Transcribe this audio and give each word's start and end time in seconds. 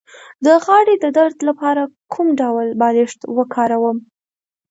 د 0.45 0.47
غاړې 0.65 0.95
د 1.03 1.05
درد 1.17 1.37
لپاره 1.49 1.83
کوم 2.13 2.27
ډول 2.41 2.67
بالښت 2.79 3.19
وکاروم؟ 3.37 3.97